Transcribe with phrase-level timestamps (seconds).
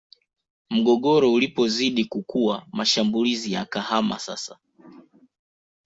[0.69, 4.57] Mgogoro ulipozidi kukua mashambulizi yakahama sasa